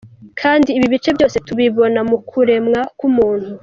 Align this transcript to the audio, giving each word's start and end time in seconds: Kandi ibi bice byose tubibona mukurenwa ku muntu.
Kandi 0.39 0.69
ibi 0.77 0.87
bice 0.93 1.09
byose 1.17 1.37
tubibona 1.47 1.99
mukurenwa 2.09 2.79
ku 2.97 3.07
muntu. 3.15 3.51